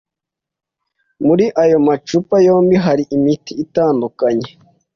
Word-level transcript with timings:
Muri 1.25 1.45
ayo 1.63 1.77
macupa 1.87 2.35
yombi 2.47 2.75
hari 2.85 3.03
imiti 3.15 3.51
itandukanye. 3.63 4.49